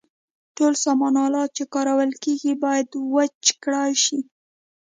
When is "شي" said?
4.03-4.19